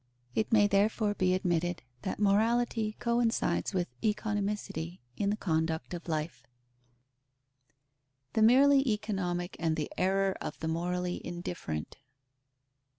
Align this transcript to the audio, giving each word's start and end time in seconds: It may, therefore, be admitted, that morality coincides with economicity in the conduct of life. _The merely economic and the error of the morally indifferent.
It 0.33 0.51
may, 0.51 0.65
therefore, 0.65 1.13
be 1.13 1.35
admitted, 1.35 1.83
that 2.01 2.17
morality 2.19 2.95
coincides 2.97 3.71
with 3.71 3.87
economicity 4.01 4.97
in 5.15 5.29
the 5.29 5.37
conduct 5.37 5.93
of 5.93 6.07
life. 6.09 6.43
_The 8.33 8.43
merely 8.43 8.79
economic 8.89 9.55
and 9.59 9.75
the 9.75 9.91
error 9.99 10.35
of 10.41 10.57
the 10.59 10.67
morally 10.67 11.21
indifferent. 11.23 11.97